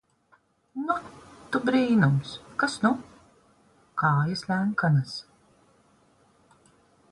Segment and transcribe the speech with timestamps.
[0.85, 0.95] Nu,
[1.55, 2.31] tu brīnums!
[2.63, 2.91] Kas nu!
[4.05, 5.15] Kājas ļenkanas...